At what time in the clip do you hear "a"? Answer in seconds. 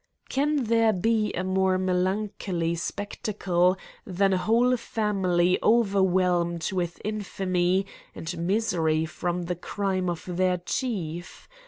1.33-1.43, 4.33-4.37